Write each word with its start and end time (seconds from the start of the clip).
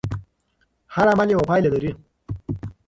هر 0.95 1.05
عمل 1.11 1.27
یوه 1.33 1.45
پایله 1.49 1.69
لري. 1.73 1.91